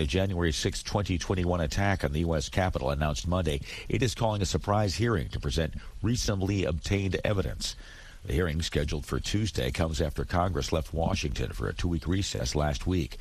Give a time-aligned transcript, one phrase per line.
[0.00, 2.48] the January 6, 2021 attack on the U.S.
[2.48, 7.76] Capitol announced Monday it is calling a surprise hearing to present recently obtained evidence.
[8.24, 12.54] The hearing, scheduled for Tuesday, comes after Congress left Washington for a two week recess
[12.54, 13.18] last week.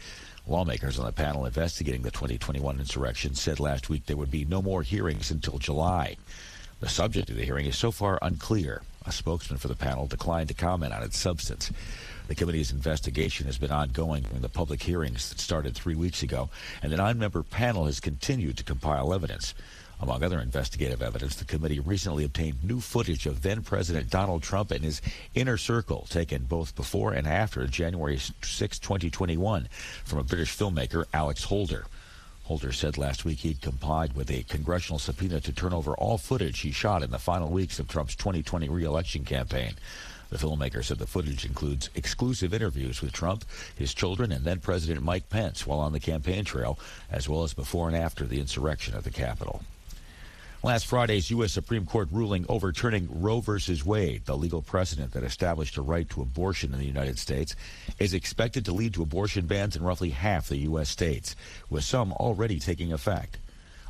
[0.48, 4.62] Lawmakers on the panel investigating the 2021 insurrection said last week there would be no
[4.62, 6.16] more hearings until July.
[6.80, 8.84] The subject of the hearing is so far unclear.
[9.06, 11.74] A spokesman for the panel declined to comment on its substance.
[12.30, 16.52] The committee's investigation has been ongoing in the public hearings that started three weeks ago,
[16.84, 19.56] and the nine member panel has continued to compile evidence.
[20.00, 24.70] Among other investigative evidence, the committee recently obtained new footage of then President Donald Trump
[24.70, 25.02] and his
[25.34, 29.68] inner circle, taken both before and after January 6, 2021,
[30.06, 31.88] from a British filmmaker, Alex Holder.
[32.44, 36.60] Holder said last week he'd complied with a congressional subpoena to turn over all footage
[36.60, 39.74] he shot in the final weeks of Trump's 2020 reelection campaign.
[40.30, 43.46] The filmmaker said the footage includes exclusive interviews with Trump,
[43.76, 46.78] his children, and then President Mike Pence while on the campaign trail,
[47.12, 49.64] as well as before and after the insurrection at the Capitol.
[50.62, 51.54] Last Friday's U.S.
[51.54, 53.82] Supreme Court ruling overturning Roe v.
[53.86, 57.56] Wade, the legal precedent that established a right to abortion in the United States,
[57.98, 60.90] is expected to lead to abortion bans in roughly half the U.S.
[60.90, 61.38] states,
[61.70, 63.38] with some already taking effect.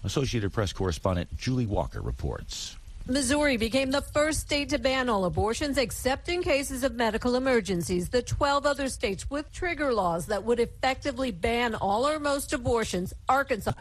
[0.04, 2.76] Associated Press correspondent Julie Walker reports.
[3.09, 8.09] Missouri became the first state to ban all abortions except in cases of medical emergencies.
[8.09, 13.14] The 12 other states with trigger laws that would effectively ban all or most abortions,
[13.28, 13.74] Arkansas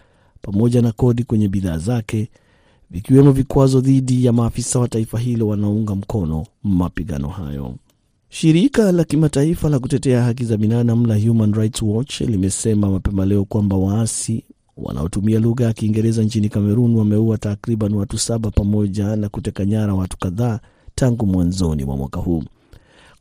[0.42, 2.28] pamoja na kodi kwenye bidhaa zake
[2.90, 7.74] vikiwemo vikwazo dhidi ya maafisa wa taifa hilo wanaounga mkono mapigano hayo.
[8.28, 13.44] Shirika la kimataifa la kutetea haki za binadamu la Human Rights Watch limesema mapema leo
[13.44, 14.44] kwamba waasi
[14.82, 20.16] wanaotumia lugha ya Kiingereza nchini Kamerun wameua takriban watu saba pamoja na kuteka nyara watu
[20.18, 20.60] kadhaa
[20.94, 22.42] tangu mwanzoni mwa mwaka huu.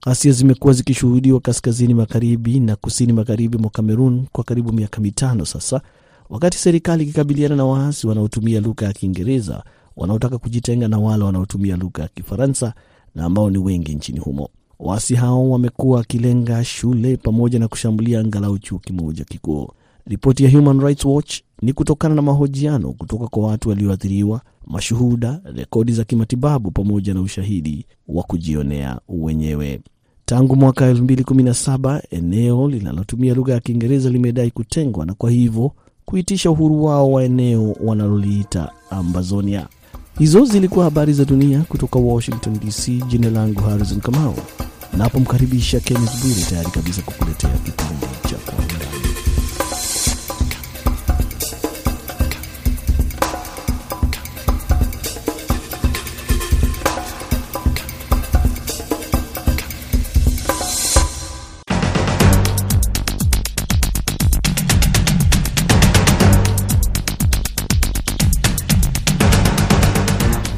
[0.06, 5.82] Ghasia zimekuwa zikishuhudiwa kaskazini magharibi na kusini magharibi mwa Kamerun kwa karibu miaka mitano sasa,
[6.30, 9.64] wakati serikali ikikabiliana na waasi wanaotumia lugha ya Kiingereza
[9.96, 12.74] wanaotaka kujitenga na wale wanaotumia lugha ya Kifaransa
[13.16, 14.50] na ambao ni wengi nchini humo.
[14.80, 19.70] Waasi hao wamekuwa wakilenga shule pamoja na kushambulia angalau chuo kimoja kikuu.
[20.08, 25.92] Ripoti ya Human Rights Watch ni kutokana na mahojiano kutoka kwa watu walioathiriwa, mashuhuda, rekodi
[25.94, 29.80] za kimatibabu pamoja na ushahidi wa kujionea wenyewe.
[30.26, 35.72] Tangu mwaka 2017 eneo linalotumia lugha ya Kiingereza limedai kutengwa na kwa hivyo
[36.06, 39.68] kuitisha uhuru wao wa eneo wanaloliita Ambazonia.
[40.20, 42.90] Hizo zilikuwa habari za dunia kutoka Washington DC.
[43.08, 44.36] Jina langu Harrison Kamau,
[44.98, 48.66] napomkaribisha Kenneth Bwire tayari kabisa kukuletea kipindi cha Kwa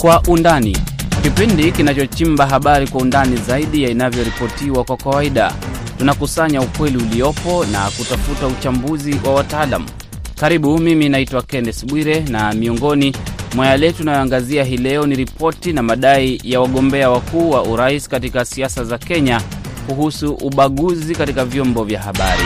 [0.01, 0.77] Kwa undani,
[1.23, 5.53] kipindi kinachochimba habari kwa undani zaidi ya inavyoripotiwa kwa kawaida.
[5.97, 9.85] Tunakusanya ukweli uliopo na kutafuta uchambuzi wa wataalamu.
[10.39, 13.15] Karibu, mimi naitwa Kenneth Bwire, na miongoni
[13.55, 18.45] mwa yale tunayoangazia hii leo ni ripoti na madai ya wagombea wakuu wa urais katika
[18.45, 19.41] siasa za Kenya
[19.87, 22.43] kuhusu ubaguzi katika vyombo vya habari.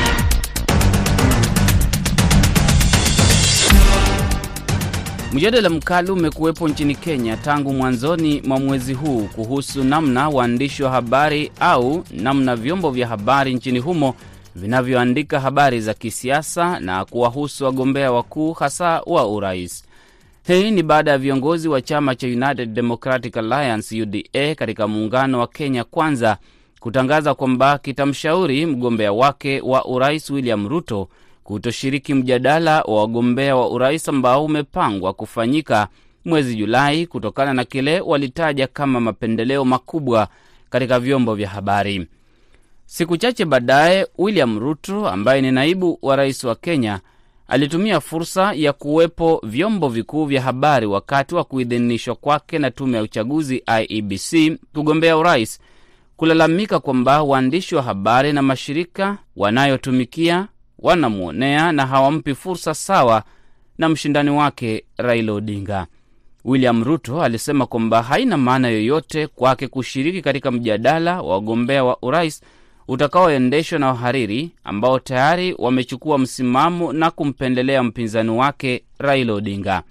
[5.34, 11.52] Mjadala mkali umekuwepo nchini Kenya tangu mwanzoni mwa mwezi huu kuhusu namna waandishi wa habari
[11.60, 14.16] au namna vyombo vya habari nchini humo
[14.56, 19.84] vinavyoandika habari za kisiasa na kuwahusu wagombea wakuu hasa wa urais.
[20.48, 25.48] Hii ni baada ya viongozi wa chama cha United Democratic Alliance UDA katika muungano wa
[25.48, 26.38] Kenya Kwanza
[26.80, 31.10] kutangaza kwamba kitamshauri mgombea wake wa urais William Ruto
[31.44, 35.88] kutoshiriki mjadala wa wagombea wa urais ambao umepangwa kufanyika
[36.26, 40.28] mwezi Julai kutokana na kile walitaja kama mapendeleo makubwa
[40.70, 42.08] katika vyombo vya habari.
[42.86, 47.00] Siku chache baadaye, William Ruto ambaye ni naibu wa rais wa Kenya
[47.48, 53.04] alitumia fursa ya kuwepo vyombo vikuu vya habari wakati wa kuidhinishwa kwake na tume ya
[53.04, 55.60] uchaguzi IEBC kugombea urais
[56.18, 60.48] kulalamika kwamba waandishi wa habari na mashirika wanayotumikia
[60.84, 63.24] wanamwonea na hawampi fursa sawa
[63.78, 65.88] na mshindani wake Raila Odinga.
[66.46, 72.42] William Ruto alisema kwamba haina maana yoyote kwake kushiriki katika mjadala wa wagombea wa urais
[72.88, 79.84] utakaoendeshwa na wahariri ambao tayari wamechukua msimamo na kumpendelea mpinzani wake Raila Odinga.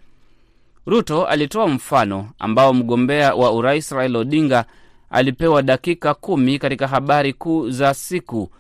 [0.87, 4.65] Ruto alitoa mfano ambao mgombea wa urais Raila Odinga
[5.11, 8.51] alipewa dakika kumi katika habari kuu za siku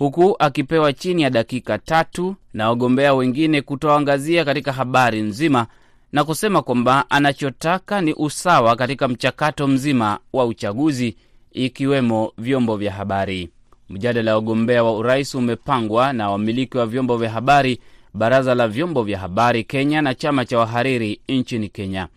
[0.00, 5.66] huku akipewa chini ya dakika tatu na wagombea wengine kutoangazia katika habari nzima
[6.12, 11.16] na kusema kwamba anachotaka ni usawa katika mchakato mzima wa uchaguzi
[11.52, 13.48] ikiwemo vyombo vya habari.
[13.88, 17.80] Mjadala wa wagombea wa urais umepangwa na wamiliki wa vyombo vya habari,
[18.14, 22.08] baraza la vyombo vya habari Kenya na chama cha wahariri nchini Kenya.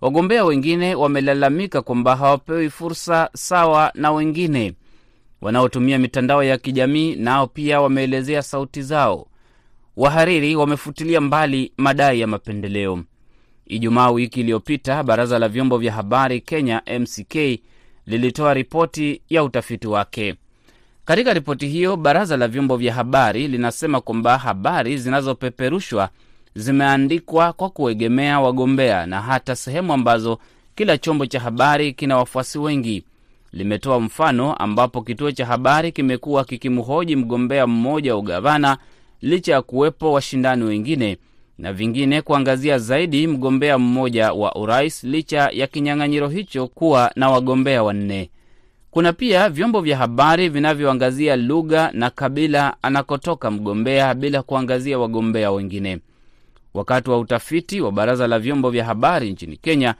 [0.00, 4.74] Wagombea wengine wamelalamika kwamba hawapewi fursa sawa na wengine.
[5.40, 9.26] Wanaotumia mitandao ya kijamii nao pia wameelezea sauti zao.
[9.96, 13.04] Wahariri wamefutilia mbali madai ya mapendeleo.
[13.66, 17.60] Ijumaa wiki iliyopita, baraza la vyombo vya habari Kenya MCK
[18.06, 20.34] lilitoa ripoti ya utafiti wake.
[21.04, 26.10] Katika ripoti hiyo, baraza la vyombo vya habari linasema kwamba habari zinazopeperushwa
[26.54, 30.38] zimeandikwa kwa kuegemea wagombea na hata sehemu ambazo
[30.74, 33.04] kila chombo cha habari kina wafuasi wengi.
[33.52, 38.78] Limetoa mfano ambapo kituo cha habari kimekuwa kikimhoji mgombea mmoja wa ugavana
[39.22, 41.18] licha ya kuwepo washindani wengine,
[41.58, 47.82] na vingine kuangazia zaidi mgombea mmoja wa urais licha ya kinyang'anyiro hicho kuwa na wagombea
[47.82, 48.30] wanne.
[48.90, 55.98] Kuna pia vyombo vya habari vinavyoangazia lugha na kabila anakotoka mgombea bila kuangazia wagombea wengine.
[56.74, 59.94] Wakati wa utafiti wa baraza la vyombo vya habari nchini Kenya,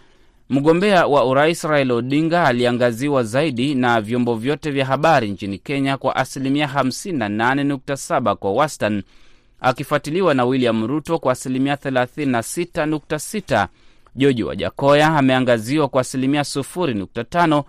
[0.51, 6.17] mgombea wa urais Raila Odinga aliangaziwa zaidi na vyombo vyote vya habari nchini Kenya kwa
[6.17, 9.03] asilimia 58.7 kwa wastani,
[9.61, 13.67] akifuatiliwa na William Ruto kwa asilimia 36.6.
[14.17, 17.63] Joji Wajakoya ameangaziwa kwa asilimia 0.5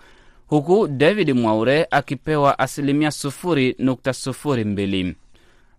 [0.47, 5.13] huku David Mwaure akipewa asilimia 0.02.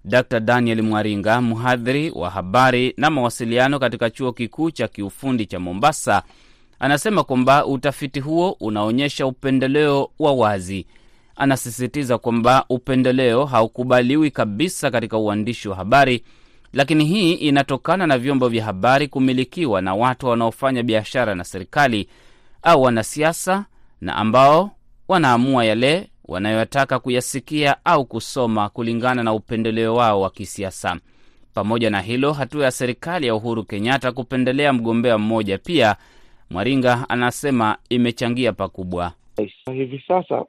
[0.04, 6.22] Dr Daniel Mwaringa, mhadhiri wa habari na mawasiliano katika chuo kikuu cha kiufundi cha Mombasa,
[6.80, 10.86] anasema kwamba utafiti huo unaonyesha upendeleo wa wazi.
[11.36, 16.24] Anasisitiza kwamba upendeleo haukubaliwi kabisa katika uandishi wa habari,
[16.72, 22.08] lakini hii inatokana na vyombo vya habari kumilikiwa na watu wanaofanya biashara na serikali
[22.62, 23.64] au wanasiasa
[24.00, 24.70] na ambao
[25.08, 30.96] wanaamua yale wanayotaka kuyasikia au kusoma kulingana na upendeleo wao wa kisiasa.
[31.54, 35.96] Pamoja na hilo, hatua ya serikali ya Uhuru Kenyatta kupendelea mgombea mmoja pia,
[36.50, 39.12] Mwaringa anasema imechangia pakubwa.
[39.72, 40.44] Hivi sasa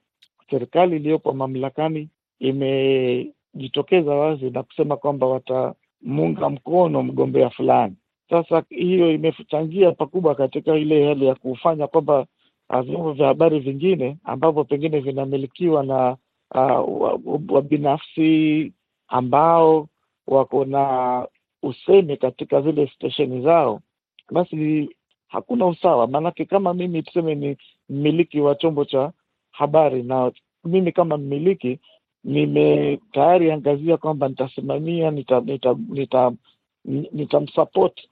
[0.49, 7.95] serikali iliyopo mamlakani imejitokeza wazi na kusema kwamba watamuunga mkono mgombea fulani.
[8.29, 12.25] Sasa hiyo imechangia pakubwa katika ile hali ya kufanya kwamba
[12.83, 16.17] vyombo vya habari vingine ambavyo pengine vinamilikiwa na
[17.49, 18.71] wabinafsi uh,
[19.17, 19.87] ambao
[20.27, 21.27] wako na
[21.63, 23.81] usemi katika zile stesheni zao,
[24.31, 24.89] basi
[25.31, 26.07] hakuna usawa.
[26.07, 27.57] Maanake kama mimi tuseme ni
[27.89, 29.11] mmiliki wa chombo cha
[29.51, 30.31] habari na
[30.65, 31.79] mimi kama mmiliki
[32.23, 36.31] nime tayari angazia kwamba nitasimamia nitamsupport nita,
[36.85, 37.41] nita, nita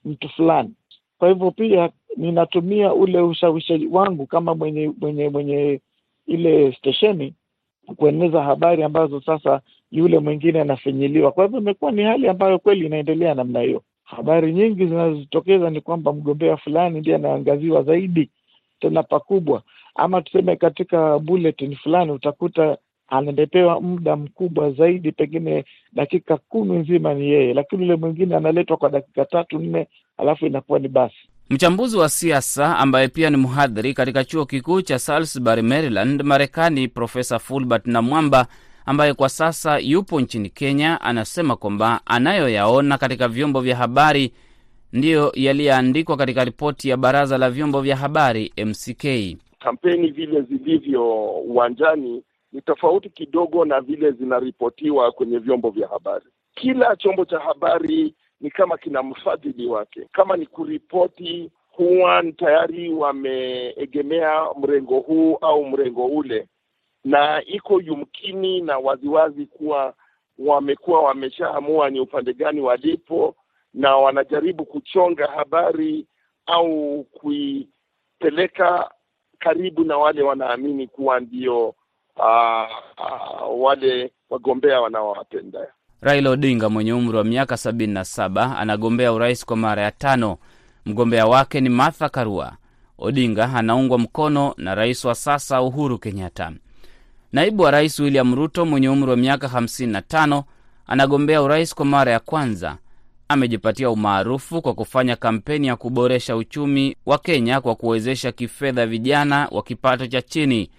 [0.05, 0.69] mtu fulani.
[1.17, 5.81] Kwa hivyo pia ninatumia ule ushawishi wangu kama mwenye mwenye mwenye
[6.27, 7.33] ile stesheni
[7.95, 9.61] kueneza habari ambazo sasa
[9.91, 11.31] yule mwingine anafinyiliwa.
[11.31, 13.83] Kwa hivyo imekuwa ni hali ambayo kweli inaendelea namna hiyo.
[14.09, 18.29] Habari nyingi zinazojitokeza ni kwamba mgombea fulani ndiye anaangaziwa zaidi
[18.79, 19.61] tena pakubwa,
[19.95, 27.29] ama tuseme katika bulletin fulani utakuta anapewa muda mkubwa zaidi, pengine dakika kumi nzima ni
[27.29, 29.87] yeye, lakini yule mwingine analetwa kwa dakika tatu nne,
[30.17, 31.15] alafu inakuwa ni basi.
[31.49, 37.39] Mchambuzi wa siasa ambaye pia ni mhadhiri katika chuo kikuu cha Salisbury, Maryland, Marekani, Profesa
[37.39, 38.47] Fulbert Namwamba
[38.89, 44.33] ambaye kwa sasa yupo nchini Kenya, anasema kwamba anayoyaona katika vyombo vya habari
[44.93, 49.37] ndiyo yaliyoandikwa katika ripoti ya baraza la vyombo vya habari MCK.
[49.59, 56.25] Kampeni vile zilivyo uwanjani ni tofauti kidogo na vile zinaripotiwa kwenye vyombo vya habari.
[56.55, 60.01] Kila chombo cha habari ni kama kina mfadhili wake.
[60.11, 66.47] Kama ni kuripoti, huwa tayari wameegemea mrengo huu au mrengo ule,
[67.03, 69.93] na iko yumkini na waziwazi kuwa
[70.37, 73.35] wamekuwa wameshaamua ni upande gani walipo,
[73.73, 76.07] na wanajaribu kuchonga habari
[76.45, 78.91] au kuipeleka
[79.39, 81.75] karibu na wale wanaamini kuwa ndio
[82.19, 85.59] Uh, uh, wale wagombea wanaowapenda.
[86.01, 90.37] Raila Odinga mwenye umri wa miaka sabini na saba anagombea urais kwa mara ya tano.
[90.85, 92.57] Mgombea wake ni Martha Karua.
[92.97, 96.51] Odinga anaungwa mkono na rais wa sasa Uhuru Kenyatta.
[97.31, 100.43] Naibu wa rais William Ruto mwenye umri wa miaka 55
[100.87, 102.77] anagombea urais kwa mara ya kwanza.
[103.27, 109.63] Amejipatia umaarufu kwa kufanya kampeni ya kuboresha uchumi wa Kenya kwa kuwezesha kifedha vijana wa
[109.63, 110.69] kipato cha chini.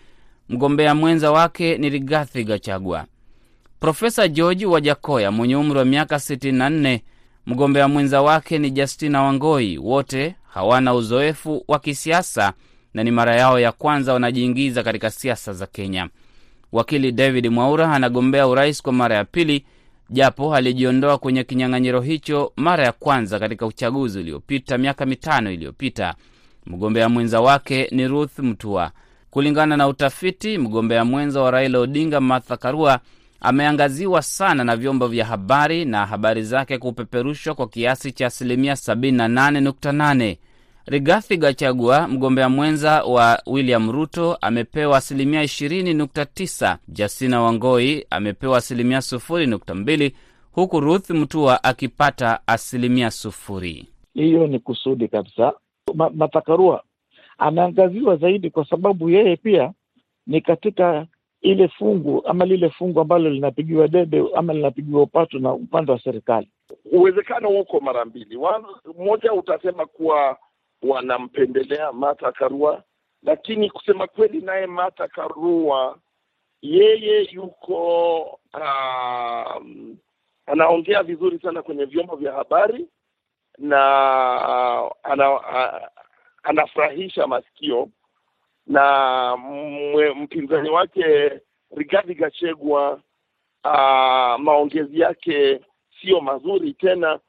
[0.48, 3.06] Mgombea mwenza wake ni Rigathi Gachagua.
[3.80, 7.00] Profesa George Wajakoya mwenye umri wa miaka 64,
[7.46, 9.78] mgombea mwenza wake ni Justina Wangoi.
[9.78, 12.52] Wote hawana uzoefu wa kisiasa
[12.94, 16.08] na ni mara yao ya kwanza wanajiingiza katika siasa za Kenya.
[16.72, 19.64] Wakili David Mwaura anagombea urais kwa mara ya pili,
[20.10, 26.14] japo alijiondoa kwenye kinyang'anyiro hicho mara ya kwanza katika uchaguzi uliopita miaka mitano iliyopita.
[26.66, 28.90] Mgombea mwenza wake ni Ruth Mutua.
[29.30, 33.00] Kulingana na utafiti, mgombea mwenza wa Raila Odinga, Martha Karua,
[33.40, 40.36] ameangaziwa sana na vyombo vya habari na habari zake kupeperushwa kwa kiasi cha asilimia 78.8.
[40.90, 46.76] Rigathi Gachagua, mgombea mwenza wa William Ruto, amepewa asilimia 20.9.
[46.88, 50.12] Jasina Wangoi amepewa asilimia 0.2,
[50.52, 53.86] huku Ruth Mutua akipata asilimia sufuri.
[54.14, 55.52] Hiyo ni kusudi kabisa.
[55.94, 56.82] Ma, Matakarua
[57.38, 59.72] ameangaziwa zaidi kwa sababu yeye pia
[60.26, 61.06] ni katika
[61.40, 66.48] ile fungu ama lile fungu ambalo linapigiwa debe ama linapigiwa upatu na upande wa serikali.
[66.92, 68.38] Uwezekano uko mara mbili.
[68.98, 70.36] Mmoja utasema kuwa
[70.82, 72.82] wanampendelea Martha Karua,
[73.22, 75.98] lakini kusema kweli, naye Martha Karua
[76.62, 78.20] yeye yuko
[78.54, 79.62] uh,
[80.46, 82.86] anaongea vizuri sana kwenye vyombo vya habari
[83.58, 83.78] na
[84.84, 85.88] uh, ana, uh,
[86.42, 87.88] anafurahisha masikio
[88.66, 89.36] na
[90.16, 91.30] mpinzani wake
[91.76, 92.92] Rigathi Gachagua
[93.64, 95.60] uh, maongezi yake
[96.00, 97.20] sio mazuri tena.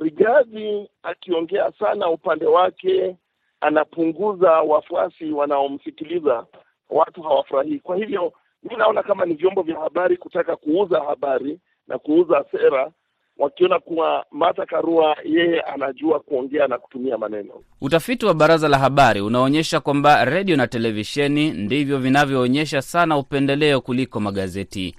[0.00, 3.16] Rigathi akiongea sana upande wake
[3.60, 6.46] anapunguza wafuasi wanaomsikiliza,
[6.90, 7.78] watu hawafurahii.
[7.78, 12.90] Kwa hivyo mi naona kama ni vyombo vya habari kutaka kuuza habari na kuuza sera
[13.38, 17.52] wakiona kuwa Martha Karua yeye anajua kuongea na kutumia maneno.
[17.80, 24.20] Utafiti wa Baraza la Habari unaonyesha kwamba redio na televisheni ndivyo vinavyoonyesha sana upendeleo kuliko
[24.20, 24.96] magazeti.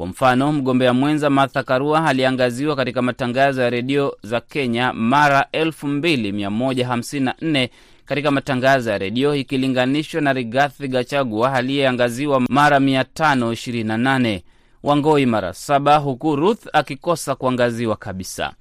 [0.00, 7.68] Kwa mfano, mgombea mwenza Martha Karua aliangaziwa katika matangazo ya redio za Kenya mara 2154
[8.04, 14.40] katika matangazo ya redio ikilinganishwa na Rigathi Gachagua aliyeangaziwa mara 528.
[14.82, 18.52] Wangoi mara saba, huku Ruth akikosa kuangaziwa kabisa.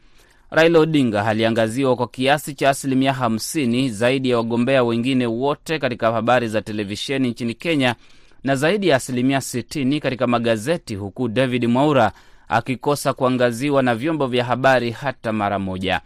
[0.51, 6.47] Raila Odinga aliangaziwa kwa kiasi cha asilimia 50 zaidi ya wagombea wengine wote katika habari
[6.47, 7.95] za televisheni nchini Kenya
[8.43, 12.11] na zaidi ya asilimia 60 katika magazeti, huku David Mwaura
[12.47, 16.01] akikosa kuangaziwa na vyombo vya habari hata mara moja.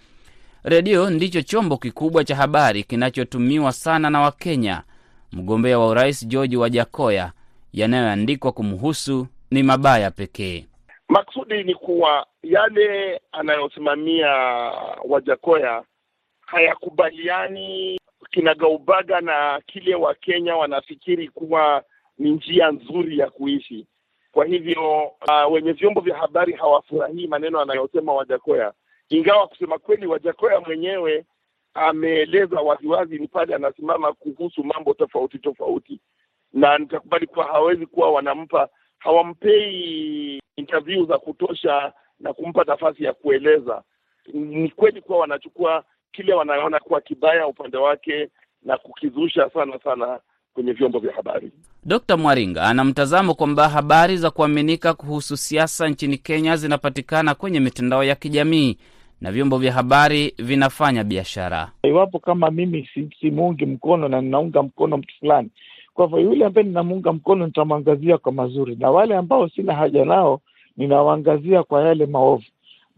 [0.64, 4.84] Redio ndicho chombo kikubwa cha habari kinachotumiwa sana na Wakenya.
[5.32, 7.32] Mgombea wa urais George Wajakoya,
[7.74, 10.66] yanayoandikwa kumhusu ni mabaya pekee.
[11.10, 14.30] Maksudi ni kuwa yale anayosimamia
[15.10, 15.84] Wajakoya
[16.46, 18.00] hayakubaliani
[18.32, 21.84] kinagaubaga na kile Wakenya wanafikiri kuwa
[22.18, 23.88] ni njia nzuri ya kuishi.
[24.32, 28.74] Kwa hivyo uh, wenye vyombo vya habari hawafurahii maneno anayosema Wajakoya,
[29.10, 31.26] ingawa kusema kweli Wajakoya mwenyewe
[31.74, 36.00] ameeleza waziwazi ni pale anasimama kuhusu mambo tofauti tofauti,
[36.54, 43.84] na nitakubali kuwa hawezi kuwa wanampa hawampei interview za kutosha na kumpa nafasi ya kueleza.
[44.34, 48.30] Ni kweli kuwa wanachukua kile wanaona kuwa kibaya upande wake
[48.64, 50.20] na kukizusha sana sana
[50.54, 51.52] kwenye vyombo vya habari.
[51.86, 58.04] Dkt Mwaringa ana mtazamo kwamba habari za kuaminika kuhusu siasa nchini Kenya zinapatikana kwenye mitandao
[58.04, 58.78] ya kijamii
[59.22, 61.72] na vyombo vya habari vinafanya biashara.
[61.84, 65.50] Iwapo kama mimi si, simuungi mkono na ninaunga mkono mtu fulani,
[65.94, 70.42] kwa hivyo yule ambaye ninamuunga mkono nitamwangazia kwa mazuri, na wale ambao sina haja nao
[70.78, 72.44] ninawaangazia kwa yale maovu,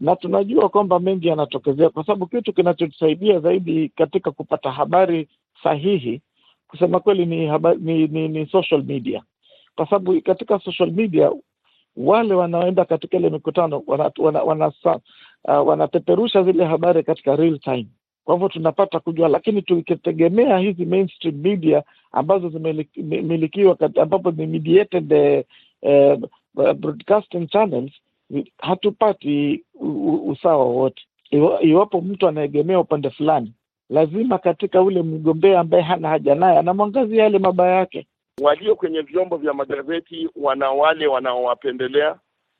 [0.00, 5.28] na tunajua kwamba mengi yanatokezea, kwa sababu kitu kinachotusaidia zaidi katika kupata habari
[5.62, 6.20] sahihi
[6.68, 9.22] kusema kweli ni, ni, ni, ni social media,
[9.76, 11.32] kwa sababu katika social media
[11.96, 14.72] wale wanaoenda katika ile mikutano wanapeperusha wana,
[15.44, 17.86] wana, uh, zile habari katika real time.
[18.24, 21.82] Kwa hivyo tunapata kujua, lakini tukitegemea hizi mainstream media
[22.12, 25.12] ambazo zimemilikiwa ambapo ni mediated
[25.82, 27.92] uh, broadcasting channels,
[28.58, 29.64] hatupati
[30.26, 31.02] usawa wote.
[31.60, 33.52] Iwapo mtu anaegemea upande fulani
[33.90, 38.06] lazima katika ule mgombea ambaye hana haja naye anamwangazia yale mabaya yake.
[38.42, 42.16] Walio kwenye vyombo vya magazeti wana wale wanaowapendelea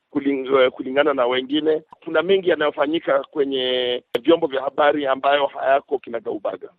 [0.09, 1.81] kuling, kulingana na wengine.
[2.05, 6.69] Kuna mengi yanayofanyika kwenye vyombo vya habari ambayo hayako kinagaubaga.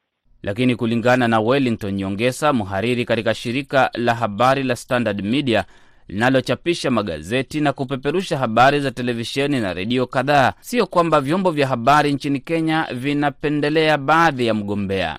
[0.42, 5.64] Lakini kulingana na Wellington Nyongesa, mhariri katika shirika la habari la Standard Media
[6.08, 12.12] linalochapisha magazeti na kupeperusha habari za televisheni na redio kadhaa, sio kwamba vyombo vya habari
[12.12, 15.18] nchini Kenya vinapendelea baadhi ya mgombea.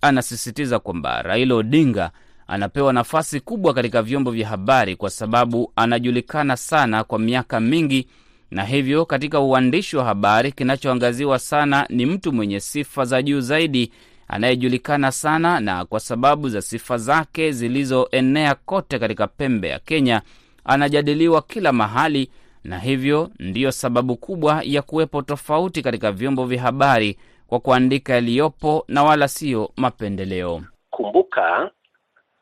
[0.00, 2.10] Anasisitiza kwamba Raila Odinga
[2.46, 8.08] anapewa nafasi kubwa katika vyombo vya habari kwa sababu anajulikana sana kwa miaka mingi,
[8.50, 13.92] na hivyo katika uandishi wa habari kinachoangaziwa sana ni mtu mwenye sifa za juu zaidi
[14.28, 20.22] anayejulikana sana, na kwa sababu za sifa zake zilizoenea kote katika pembe ya Kenya
[20.64, 22.30] anajadiliwa kila mahali,
[22.64, 28.84] na hivyo ndiyo sababu kubwa ya kuwepo tofauti katika vyombo vya habari kwa kuandika yaliyopo
[28.88, 30.62] na wala siyo mapendeleo.
[30.90, 31.70] Kumbuka,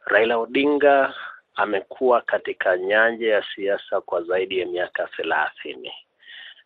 [0.06, 1.14] Raila Odinga
[1.54, 5.92] amekuwa katika nyanja ya siasa kwa zaidi ya miaka thelathini.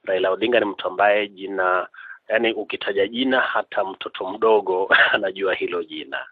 [0.04, 1.88] Raila Odinga ni mtu ambaye jina,
[2.30, 6.26] yani ukitaja jina hata mtoto mdogo anajua hilo jina.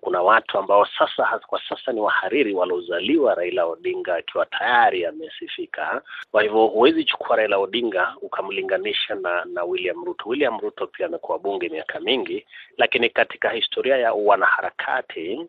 [0.00, 6.02] Kuna watu ambao sasa kwa sasa ni wahariri waliozaliwa Raila Odinga akiwa tayari amesifika.
[6.30, 10.28] Kwa hivyo huwezi chukua Raila Odinga ukamlinganisha na na William Ruto.
[10.28, 15.46] William Ruto pia amekuwa bunge miaka mingi, lakini katika historia ya wanaharakati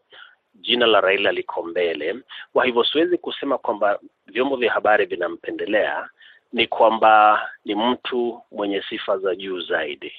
[0.62, 2.16] jina la Raila liko mbele.
[2.54, 6.10] Kwa hivyo siwezi kusema kwamba vyombo vya habari vinampendelea,
[6.56, 10.12] ni kwamba ni mtu mwenye sifa za juu zaidi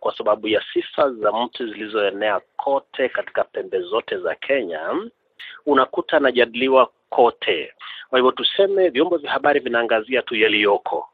[0.00, 4.80] kwa sababu ya sifa za mtu zilizoenea kote katika pembe zote za Kenya,
[5.66, 7.72] unakuta anajadiliwa kote.
[8.10, 11.06] Kwa hivyo tuseme vyombo vya habari vinaangazia tu yaliyoko.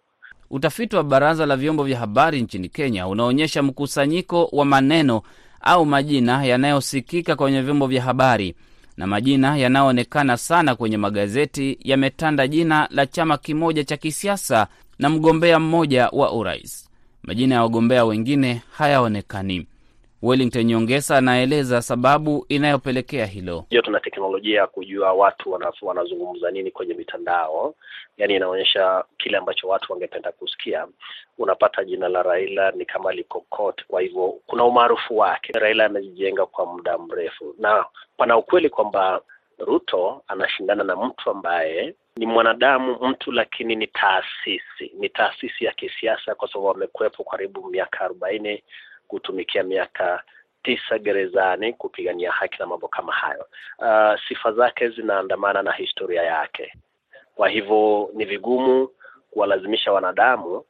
[0.50, 5.22] Utafiti wa Baraza la Vyombo vya Habari nchini Kenya unaonyesha mkusanyiko wa maneno
[5.60, 8.54] au majina yanayosikika kwenye vyombo vya habari
[8.96, 14.66] na majina yanayoonekana sana kwenye magazeti yametanda jina la chama kimoja cha kisiasa
[14.98, 16.88] na mgombea mmoja wa urais.
[17.22, 19.66] Majina ya wagombea wengine hayaonekani.
[20.24, 23.64] Wellington Nyongesa anaeleza sababu inayopelekea hilo.
[23.70, 27.74] Hiyo tuna teknolojia ya kujua watu wanazungumza nini kwenye mitandao,
[28.16, 30.86] yaani inaonyesha kile ambacho watu wangependa kusikia.
[31.38, 35.52] Unapata jina la Raila ni kama liko kote, kwa hivyo kuna umaarufu wake.
[35.52, 37.84] Raila amejijenga kwa muda mrefu, na
[38.16, 39.20] pana ukweli kwamba
[39.58, 46.34] Ruto anashindana na mtu ambaye ni mwanadamu mtu, lakini ni taasisi, ni taasisi ya kisiasa,
[46.34, 48.62] kwa sababu amekuwepo karibu miaka arobaini
[49.08, 50.22] kutumikia miaka
[50.62, 53.46] tisa gerezani kupigania haki na mambo kama hayo.
[53.78, 56.72] Uh, sifa zake zinaandamana na historia yake,
[57.34, 58.88] kwa hivyo ni vigumu
[59.30, 60.64] kuwalazimisha wanadamu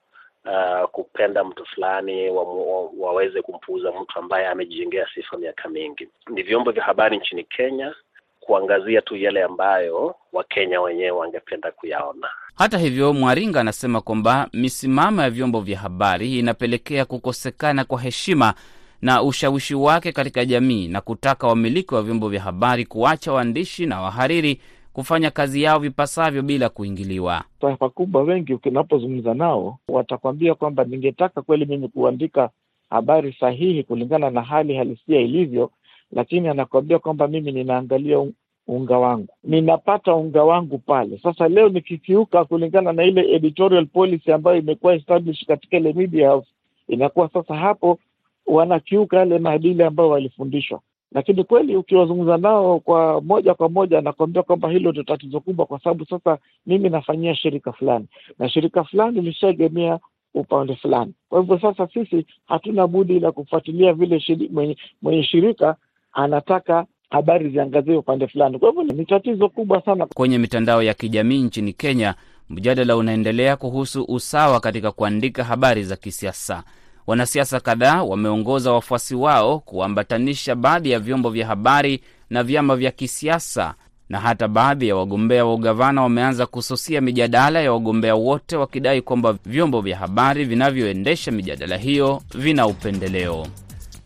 [0.44, 6.08] uh, kupenda mtu fulani wa, wa, waweze kumpuuza mtu ambaye amejijengea sifa miaka mingi.
[6.28, 7.94] Ni vyombo vya habari nchini Kenya
[8.40, 12.28] kuangazia tu yale ambayo Wakenya wenyewe wangependa kuyaona.
[12.54, 18.54] Hata hivyo, Mwaringa anasema kwamba misimamo ya vyombo vya habari inapelekea kukosekana kwa heshima
[19.02, 24.00] na ushawishi wake katika jamii na kutaka wamiliki wa vyombo vya habari kuacha waandishi na
[24.00, 24.60] wahariri
[24.92, 27.44] kufanya kazi yao vipasavyo bila kuingiliwa.
[27.60, 32.50] Taifa kubwa wengi unapozungumza nao watakwambia kwamba ningetaka kweli mimi kuandika
[32.90, 35.70] habari sahihi kulingana na hali halisia ilivyo,
[36.12, 38.26] lakini anakuambia kwamba mimi ninaangalia
[38.66, 41.18] unga wangu, ninapata unga wangu pale.
[41.22, 46.48] Sasa leo nikikiuka kulingana na ile editorial policy ambayo imekuwa established katika ile media house,
[46.88, 47.98] inakuwa sasa hapo
[48.46, 50.80] wanakiuka yale maadili ambayo walifundishwa.
[51.12, 55.78] Lakini kweli ukiwazungumza nao kwa moja kwa moja, nakuambia kwamba hilo ndio tatizo kubwa, kwa
[55.80, 58.06] sababu sasa mimi nafanyia shirika fulani
[58.38, 59.98] na shirika fulani lishaegemea
[60.34, 61.14] upande fulani.
[61.28, 65.76] Kwa hivyo sasa sisi hatuna budi la kufuatilia vile shiri, mwenye, mwenye shirika
[66.12, 68.58] anataka habari ziangazie upande fulani.
[68.58, 70.06] Kwa hivyo ni tatizo kubwa sana.
[70.06, 72.14] Kwenye mitandao ya kijamii nchini Kenya,
[72.50, 76.62] mjadala unaendelea kuhusu usawa katika kuandika habari za kisiasa.
[77.06, 82.00] Wanasiasa kadhaa wameongoza wafuasi wao kuambatanisha baadhi ya vyombo vya habari
[82.30, 83.74] na vyama vya kisiasa,
[84.08, 89.32] na hata baadhi ya wagombea wa ugavana wameanza kususia mijadala ya wagombea wote, wakidai kwamba
[89.46, 93.46] vyombo vya habari vinavyoendesha mijadala hiyo vina upendeleo.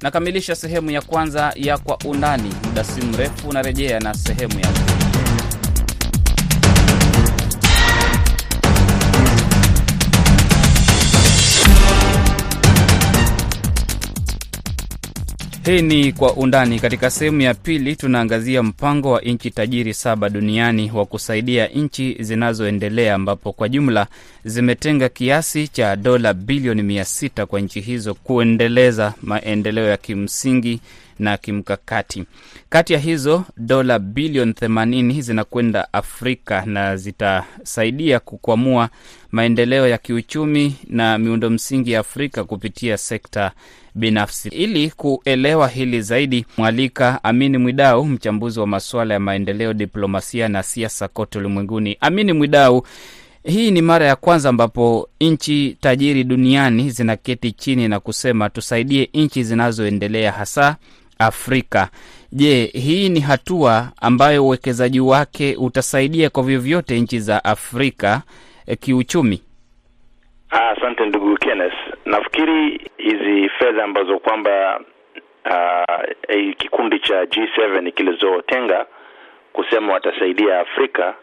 [0.03, 2.55] Nakamilisha sehemu ya kwanza ya Kwa Undani.
[2.65, 4.67] Muda si mrefu unarejea na sehemu ya
[15.69, 16.81] Hii ni Kwa Undani.
[16.81, 23.15] Katika sehemu ya pili, tunaangazia mpango wa nchi tajiri saba duniani wa kusaidia nchi zinazoendelea,
[23.15, 24.07] ambapo kwa jumla
[24.45, 30.81] zimetenga kiasi cha dola bilioni mia sita kwa nchi hizo kuendeleza maendeleo ya kimsingi
[31.19, 32.25] na kimkakati.
[32.69, 38.89] Kati ya hizo dola bilioni 80 zinakwenda Afrika na zitasaidia kukwamua
[39.33, 43.53] maendeleo ya kiuchumi na miundo msingi ya Afrika kupitia sekta
[43.95, 44.49] binafsi.
[44.49, 51.09] Ili kuelewa hili zaidi, mwalika Amini Mwidau, mchambuzi wa masuala ya maendeleo, diplomasia na siasa
[51.09, 51.97] kote ulimwenguni.
[52.01, 52.87] Amini Mwidau,
[53.45, 59.45] hii ni mara ya kwanza ambapo nchi tajiri duniani zinaketi chini na kusema tusaidie nchi
[59.45, 60.77] zinazoendelea hasa
[61.19, 61.89] Afrika.
[62.33, 68.23] Je, hii ni hatua ambayo uwekezaji wake utasaidia kwa vyovyote nchi za Afrika
[68.67, 69.43] e, kiuchumi?
[70.51, 74.81] Asante ndugu Kenneth, nafikiri hizi fedha ambazo kwamba
[75.45, 78.87] uh, kikundi cha G7 kilizotenga
[79.53, 81.15] kusema watasaidia Afrika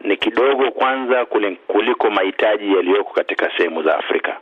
[0.00, 1.24] ni kidogo kwanza
[1.66, 4.36] kuliko mahitaji yaliyoko katika sehemu za Afrika.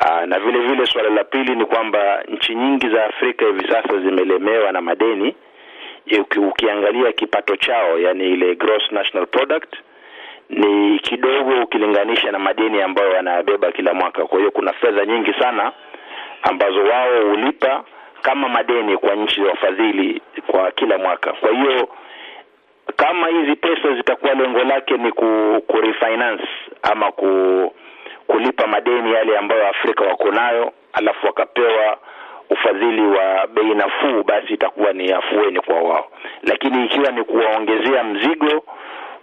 [0.00, 3.98] Aa, na vile vile suala la pili ni kwamba nchi nyingi za Afrika hivi sasa
[3.98, 5.34] zimelemewa na madeni.
[6.36, 9.74] Ukiangalia kipato chao, yani ile gross national product
[10.48, 14.24] ni kidogo ukilinganisha na madeni ambayo wanayabeba kila mwaka.
[14.26, 15.72] Kwa hiyo kuna fedha nyingi sana
[16.42, 17.84] ambazo wao hulipa
[18.22, 21.32] kama madeni kwa nchi wafadhili kwa kila mwaka.
[21.32, 21.88] Kwa hiyo
[22.96, 26.44] kama hizi pesa zitakuwa lengo lake ni ku, ku refinance
[26.82, 27.26] ama ku,
[28.30, 31.96] kulipa madeni yale ambayo Afrika wako nayo, alafu wakapewa
[32.50, 36.08] ufadhili wa bei nafuu, basi itakuwa ni afueni kwa wao.
[36.42, 38.64] Lakini ikiwa ni kuwaongezea mzigo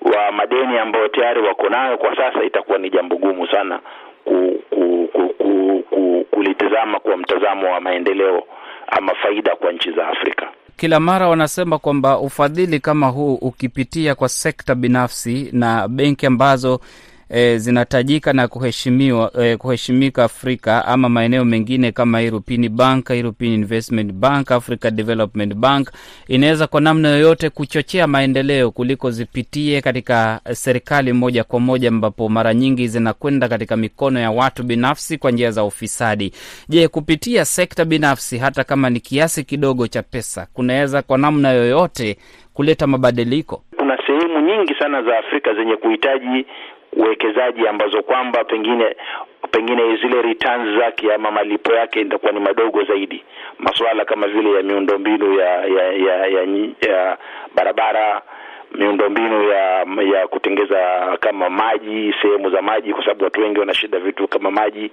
[0.02, 3.80] wa madeni ambayo tayari wako nayo kwa sasa, itakuwa ni jambo gumu sana
[4.26, 8.43] ku, ku, ku, ku, ku, kulitazama kwa mtazamo wa maendeleo
[8.88, 10.48] ama faida kwa nchi za Afrika.
[10.78, 16.80] Kila mara wanasema kwamba ufadhili kama huu ukipitia kwa sekta binafsi na benki ambazo
[17.30, 24.12] e, zinatajika na kuheshimiwa e, kuheshimika Afrika ama maeneo mengine kama European Bank, European Investment
[24.12, 25.92] Bank, Africa Development Bank,
[26.28, 32.54] inaweza kwa namna yoyote kuchochea maendeleo kuliko zipitie katika serikali moja kwa moja, ambapo mara
[32.54, 36.32] nyingi zinakwenda katika mikono ya watu binafsi kwa njia za ufisadi.
[36.70, 42.18] Je, kupitia sekta binafsi, hata kama ni kiasi kidogo cha pesa, kunaweza kwa namna yoyote
[42.54, 43.63] kuleta mabadiliko?
[43.78, 46.46] Kuna sehemu nyingi sana za Afrika zenye kuhitaji
[46.93, 48.95] uwekezaji ambazo kwamba pengine
[49.52, 53.23] pengine zile returns zake ama malipo yake itakuwa ni madogo zaidi.
[53.60, 56.41] Masuala kama vile ya miundombinu ya ya, ya, ya,
[56.89, 57.17] ya
[57.56, 58.21] barabara,
[58.71, 60.78] miundombinu ya ya kutengeza
[61.19, 64.91] kama maji, sehemu za maji, kwa sababu watu wengi wana shida vitu kama maji.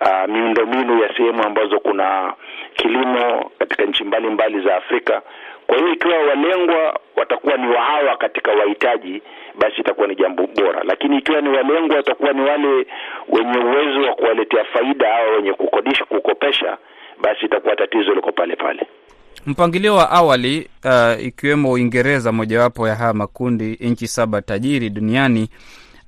[0.00, 2.32] Uh, miundombinu ya sehemu ambazo kuna
[2.74, 5.22] kilimo katika nchi mbalimbali za Afrika.
[5.66, 9.22] Kwa hiyo ikiwa walengwa watakuwa ni wahawa katika wahitaji,
[9.58, 12.68] basi itakuwa ni jambo bora, lakini ikiwa ni walengwa watakuwa ni wale
[13.28, 16.78] wenye uwezo wa kuwaletea faida au wenye kukodisha, kukopesha,
[17.22, 18.86] basi itakuwa tatizo liko pale pale.
[19.46, 25.48] Mpangilio wa awali uh, ikiwemo Uingereza, mojawapo ya haya makundi nchi saba tajiri duniani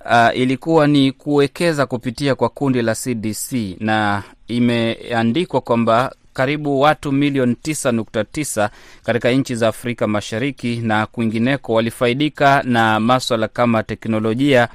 [0.05, 7.53] uh, ilikuwa ni kuwekeza kupitia kwa kundi la CDC na imeandikwa kwamba karibu watu milioni
[7.63, 8.69] 9.9
[9.03, 14.67] katika nchi za Afrika Mashariki na kwingineko walifaidika na maswala kama teknolojia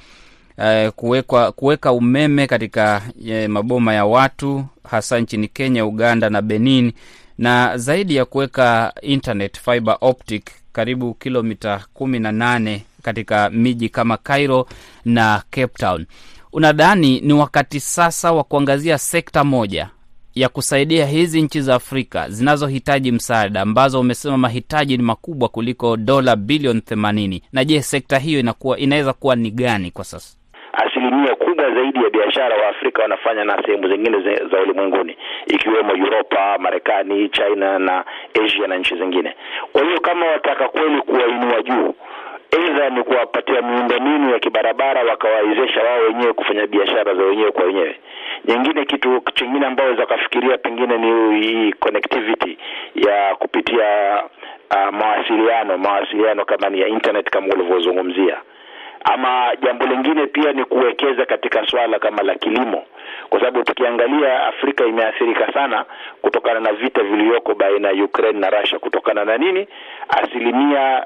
[0.57, 6.91] eh, kuweka, kuweka umeme katika eh, maboma ya watu hasa nchini Kenya, Uganda na Benin
[7.37, 14.17] na zaidi ya kuweka internet fiber optic karibu kilomita kumi na nane katika miji kama
[14.17, 14.67] Cairo
[15.05, 16.05] na Cape Town.
[16.53, 19.89] Unadhani ni wakati sasa wa kuangazia sekta moja
[20.41, 26.35] ya kusaidia hizi nchi za Afrika zinazohitaji msaada, ambazo umesema mahitaji ni makubwa kuliko dola
[26.35, 27.43] bilioni themanini?
[27.53, 30.37] Na je, sekta hiyo inakuwa inaweza kuwa ni gani kwa sasa?
[30.73, 34.17] Asilimia kubwa zaidi ya biashara wa Afrika wanafanya na sehemu zingine
[34.51, 38.05] za, ulimwenguni ikiwemo Uropa, Marekani, China na
[38.45, 39.35] Asia na nchi zingine.
[39.71, 41.93] Kwa hiyo kama wataka kweli kuwainua juu,
[42.51, 47.99] aidha ni kuwapatia miundombinu ya kibarabara, wakawawezesha wao wenyewe kufanya biashara za wenyewe kwa wenyewe.
[48.45, 52.57] Nyingine, kitu chingine ambayo waweza kafikiria pengine ni hii connectivity
[52.95, 54.23] ya kupitia
[54.71, 58.37] uh, mawasiliano mawasiliano kama ni ya internet kama ulivyozungumzia
[59.03, 62.83] ama jambo lingine pia ni kuwekeza katika swala kama la kilimo,
[63.29, 65.85] kwa sababu tukiangalia Afrika imeathirika sana
[66.21, 68.79] kutokana na vita viliyoko baina ya Ukraine na Russia.
[68.79, 69.67] Kutokana na nini?
[70.09, 71.05] Asilimia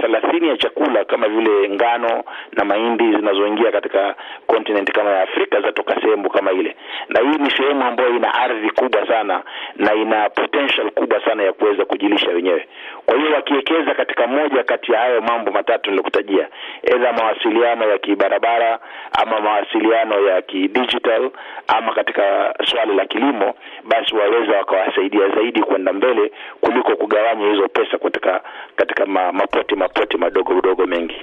[0.00, 4.14] thelathini uh, ya chakula kama vile ngano na mahindi zinazoingia katika
[4.46, 6.76] continent kama ya Afrika zatoka sehemu kama ile,
[7.08, 9.42] na hii ni sehemu ambayo ina ardhi kubwa sana
[9.76, 12.66] na ina potential kubwa sana ya kuweza kujilisha wenyewe.
[13.06, 16.48] Kwa hiyo wakiwekeza katika moja kati ya hayo mambo matatu nilikutajia,
[16.82, 18.78] edha mawasiliano ya kibarabara
[19.22, 21.30] ama mawasiliano ya kidigital
[21.68, 27.98] ama katika swala la kilimo, basi waweza wakawasaidia zaidi kwenda mbele kuliko kugawanya hizo pesa
[27.98, 28.40] katika
[28.76, 31.14] katika ma, mapoti mapoti madogo madogo mengi.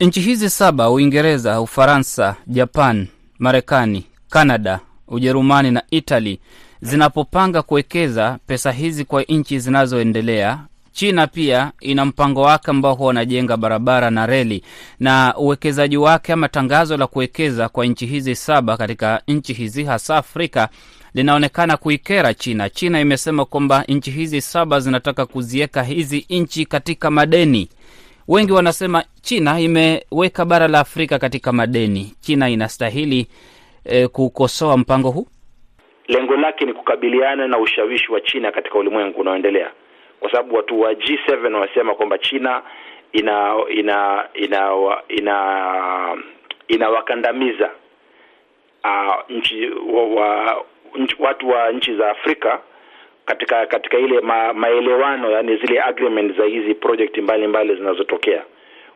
[0.00, 3.06] Nchi hizi saba, Uingereza, Ufaransa, Japan,
[3.38, 6.40] Marekani, Kanada, Ujerumani na Italy
[6.80, 10.58] zinapopanga kuwekeza pesa hizi kwa nchi zinazoendelea
[10.92, 14.62] China pia ina mpango wake ambao huwa wanajenga barabara na reli,
[15.00, 20.16] na uwekezaji wake ama tangazo la kuwekeza kwa nchi hizi saba katika nchi hizi hasa
[20.16, 20.68] Afrika
[21.14, 22.70] linaonekana kuikera China.
[22.70, 27.68] China imesema kwamba nchi hizi saba zinataka kuziweka hizi nchi katika madeni.
[28.28, 32.14] Wengi wanasema China imeweka bara la Afrika katika madeni.
[32.20, 33.26] China inastahili
[33.84, 35.26] eh, kukosoa mpango huu.
[36.08, 39.70] Lengo lake ni kukabiliana na ushawishi wa China katika ulimwengu unaoendelea,
[40.20, 42.62] kwa sababu watu wa G7 wanasema kwamba China
[43.12, 44.72] ina ina ina
[45.08, 46.16] ina
[46.68, 47.70] inawakandamiza
[48.84, 50.64] uh, nchi wa, wa,
[51.18, 52.60] watu wa nchi za Afrika
[53.26, 58.42] katika katika ile ma, maelewano yani zile agreement za hizi project mbalimbali zinazotokea.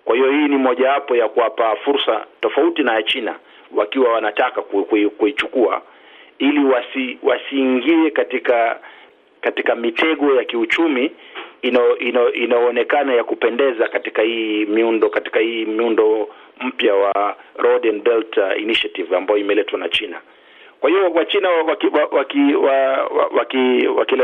[0.05, 3.35] Kwa hiyo hii ni mojawapo ya kuwapa fursa tofauti na ya China
[3.77, 4.63] wakiwa wanataka
[5.19, 5.83] kuichukua
[6.39, 8.81] ili wasi wasiingie katika
[9.41, 11.13] katika mitego ya kiuchumi
[11.63, 16.29] ino, ino, inaonekana ya kupendeza katika hii miundo katika hii miundo
[16.61, 20.21] mpya wa Road and Belt Initiative ambayo imeletwa na China.
[20.87, 22.55] Kwa hiyo Wachina wakilalamika waki,
[23.37, 24.15] waki, waki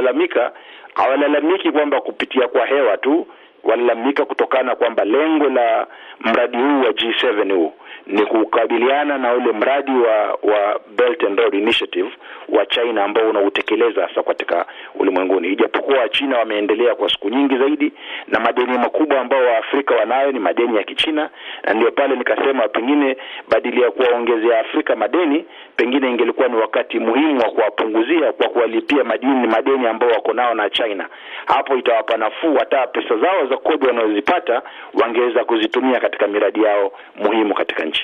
[0.94, 3.27] hawalalamiki kwamba kupitia kwa hewa tu,
[3.64, 5.87] walalamika kutokana kwamba lengo la
[6.20, 7.72] mradi huu wa G7 huu
[8.07, 12.11] ni kukabiliana na ule mradi wa wa Belt and Road Initiative
[12.49, 15.49] wa China ambao unautekeleza hasa katika ulimwenguni.
[15.49, 17.93] Ijapokuwa Wachina wameendelea kwa siku nyingi zaidi,
[18.29, 21.31] na madeni makubwa ambao Waafrika wanayo ni madeni ya Kichina,
[21.65, 23.17] na ndio pale nikasema pengine
[23.49, 25.45] badili ya kuwaongezea Afrika madeni,
[25.77, 30.71] pengine ingelikuwa ni wakati muhimu wa kuwapunguzia kwa kuwalipia madini madeni ambao wako nao na
[30.71, 31.09] China.
[31.47, 34.62] Hapo itawapa nafuu, hata pesa zao za kodi wanazozipata
[34.95, 38.02] wangeweza kuzitumia katika miradi yao muhimu katika nchi.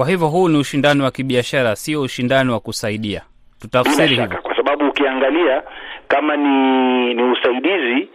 [0.00, 3.22] Kwa hivyo huu ni ushindani wa kibiashara, sio ushindani wa kusaidia.
[3.60, 5.62] Tutafsiri hivyo, kwa sababu ukiangalia
[6.08, 8.08] kama ni ni usaidizi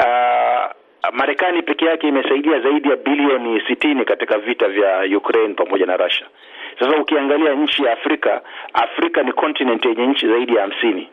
[0.00, 0.70] uh,
[1.12, 6.26] Marekani peke yake imesaidia zaidi ya bilioni sitini katika vita vya Ukraine pamoja na Russia.
[6.78, 11.08] Sasa ukiangalia nchi ya Afrika, Afrika ni continent yenye nchi zaidi ya hamsini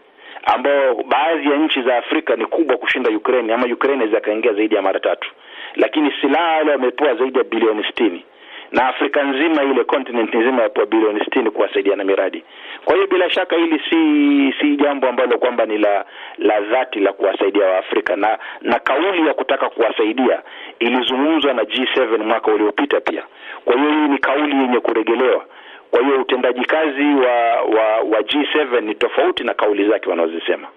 [0.46, 4.76] ambao baadhi ya nchi za Afrika ni kubwa kushinda Ukraine, ama Ukraine inaweza kaingia zaidi
[4.76, 5.30] ya mara tatu,
[5.76, 8.26] lakini silaha wale wamepewa zaidi ya bilioni sitini
[8.72, 12.44] na Afrika nzima ile continent nzima yapewa bilioni sitini kuwasaidia na miradi.
[12.86, 16.06] Kwa hiyo bila shaka hili si si jambo ambalo kwamba ni la
[16.38, 20.42] la dhati la kuwasaidia Waafrika, na na kauli ya kutaka kuwasaidia
[20.80, 23.24] ilizungumzwa na G7 mwaka uliopita pia.
[23.66, 25.46] Kwa hiyo hii ni kauli yenye kuregelewa.
[25.92, 30.68] Kwa hiyo utendaji kazi wa wa, wa G7 ni tofauti na kauli zake wanazozisema.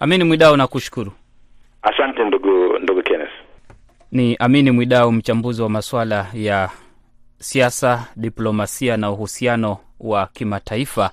[0.00, 1.12] Amini Mwidau, nakushukuru.
[1.82, 3.30] Asante ndugu ndugu Kenneth.
[4.12, 6.70] Ni Amini Mwidau, mchambuzi wa masuala ya
[7.40, 11.10] siasa, diplomasia na uhusiano wa kimataifa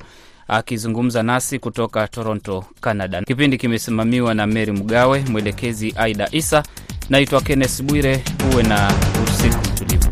[0.48, 3.22] akizungumza nasi kutoka Toronto, Canada.
[3.22, 6.64] Kipindi kimesimamiwa na Mary Mgawe, mwelekezi Aida Isa.
[7.10, 8.24] Naitwa Kenneth Bwire.
[8.54, 8.92] Uwe na
[9.24, 10.10] usiku tulivu.